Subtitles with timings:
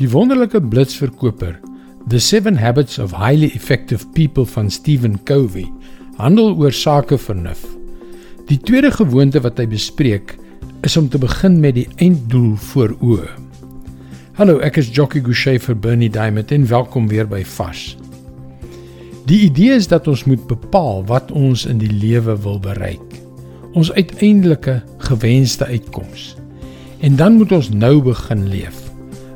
[0.00, 1.58] Die wonderlike blitsverkoper,
[2.08, 5.66] The 7 Habits of Highly Effective People van Stephen Covey,
[6.16, 7.60] handel oor sakevernuf.
[8.48, 10.38] Die tweede gewoonte wat hy bespreek,
[10.88, 13.28] is om te begin met die einddoel voor oë.
[14.40, 17.90] Hallo, ek is Jockey Gouchee vir Bernie Diamond en welkom weer by Fas.
[19.28, 23.18] Die idee is dat ons moet bepaal wat ons in die lewe wil bereik.
[23.76, 24.80] Ons uiteindelike
[25.10, 26.30] gewenste uitkoms.
[27.04, 28.88] En dan moet ons nou begin leef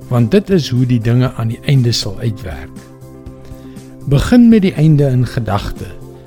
[0.09, 2.73] want dit is hoe die dinge aan die einde sal uitwerk.
[4.11, 5.87] Begin met die einde in gedagte.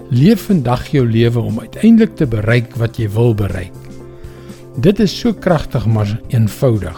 [0.09, 3.75] Leef vandag jou lewe om uiteindelik te bereik wat jy wil bereik.
[4.81, 6.97] Dit is so kragtig maar eenvoudig.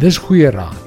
[0.00, 0.78] Dis goeie raad.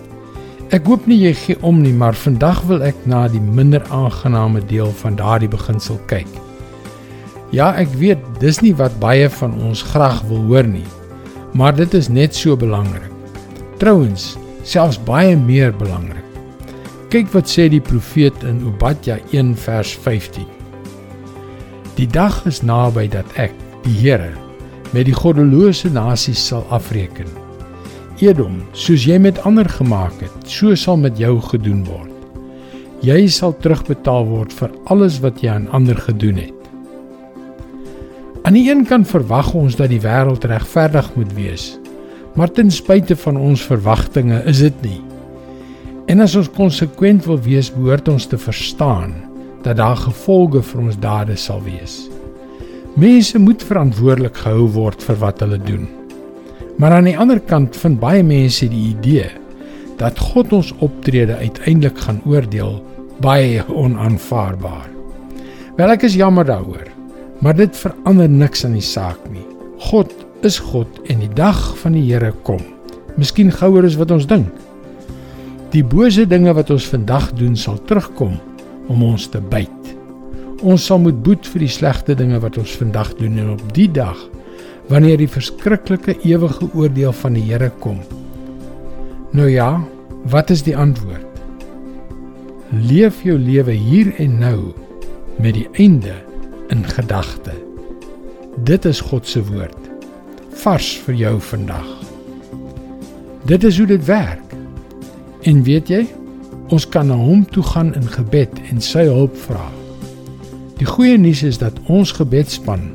[0.73, 4.63] Ek hoop nie jy gee om nie, maar vandag wil ek na die minder aangename
[4.65, 6.29] deel van daardie beginsel kyk.
[7.53, 10.87] Ja, ek weet dis nie wat baie van ons graag wil hoor nie,
[11.53, 13.11] maar dit is net so belangrik.
[13.77, 14.31] Trouwens,
[14.63, 16.23] selfs baie meer belangrik.
[17.13, 20.47] Kyk wat sê die profeet in Obadja 1 vers 15.
[21.99, 24.31] Die dag is naby dat ek, die Here,
[24.95, 27.29] met die goddelose nasies sal afreken.
[28.23, 32.09] Edom, soos jy met ander gemaak het, so sal met jou gedoen word.
[33.03, 36.59] Jy sal terugbetaal word vir alles wat jy aan ander gedoen het.
[38.47, 41.73] Aan die een kant verwag ons dat die wêreld regverdig moet wees,
[42.33, 45.01] Maar ten spyte van ons verwagtinge is dit nie.
[46.09, 49.13] En as ons konsekwent wil wees, behoort ons te verstaan
[49.63, 52.01] dat daar gevolge vir ons dade sal wees.
[52.99, 55.87] Mense moet verantwoordelik gehou word vir wat hulle doen.
[56.77, 59.29] Maar aan die ander kant vind baie mense die idee
[59.97, 62.79] dat God ons optrede uiteindelik gaan oordeel
[63.21, 64.89] baie onaanvaarbaar.
[65.77, 66.89] Wel ek is jammer daaroor,
[67.41, 69.45] maar dit verander niks aan die saak nie.
[69.89, 70.11] God
[70.45, 72.61] is God en die dag van die Here kom.
[73.19, 74.49] Miskien gouer as wat ons dink.
[75.73, 78.37] Die bose dinge wat ons vandag doen sal terugkom
[78.91, 79.93] om ons te byt.
[80.63, 83.89] Ons sal moet boet vir die slegte dinge wat ons vandag doen en op die
[83.91, 84.19] dag
[84.91, 88.01] wanneer die verskriklike ewige oordeel van die Here kom.
[89.33, 89.77] Nou ja,
[90.29, 91.29] wat is die antwoord?
[92.73, 94.57] Leef jou lewe hier en nou
[95.39, 96.17] met die einde
[96.73, 97.55] in gedagte.
[98.67, 99.82] Dit is God se woord
[100.63, 101.87] vars vir jou vandag.
[103.49, 104.53] Dit is hoe dit werk.
[105.43, 106.03] En weet jy,
[106.71, 109.65] ons kan na hom toe gaan in gebed en sy hulp vra.
[110.79, 112.85] Die goeie nuus is dat ons gebedspan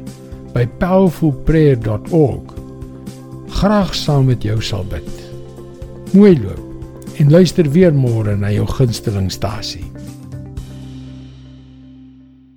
[0.54, 2.56] by powerfulprayer.org
[3.58, 5.12] graag saam met jou sal bid.
[6.16, 6.64] Mooi loop
[7.20, 9.84] en luister weer môre na jou gunstelingstasie.